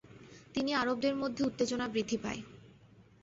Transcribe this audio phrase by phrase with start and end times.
[0.55, 2.41] তিনি আরবদের মধ্যে উত্তেজনা বৃদ্ধি পায়।